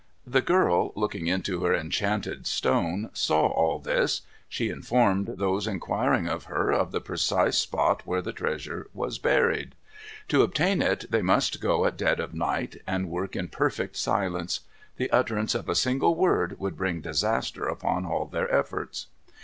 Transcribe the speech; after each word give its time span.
The 0.25 0.41
girl, 0.41 0.93
looking 0.95 1.27
into 1.27 1.59
her 1.63 1.75
enchanted 1.75 2.47
stone, 2.47 3.11
saw 3.13 3.45
all 3.49 3.77
this. 3.77 4.21
She 4.49 4.71
informed 4.71 5.35
those 5.37 5.67
inquiring 5.67 6.27
of 6.27 6.45
her, 6.45 6.71
of 6.71 6.91
the 6.91 6.99
precise 6.99 7.59
spot 7.59 8.01
where 8.03 8.23
the 8.23 8.33
treasure 8.33 8.87
was 8.95 9.19
buried. 9.19 9.75
To 10.29 10.41
obtain 10.41 10.81
it 10.81 11.05
they 11.11 11.21
must 11.21 11.61
go 11.61 11.85
at 11.85 11.97
dead 11.97 12.19
of 12.19 12.33
night, 12.33 12.77
and 12.87 13.11
work 13.11 13.35
in 13.35 13.49
perfect 13.49 13.95
silence. 13.95 14.61
The 14.97 15.11
utterance 15.11 15.53
of 15.53 15.69
a 15.69 15.75
single 15.75 16.15
word 16.15 16.59
would 16.59 16.75
bring 16.75 17.01
disaster 17.01 17.67
upon 17.67 18.03
all 18.03 18.25
their 18.25 18.51
efforts. 18.51 19.05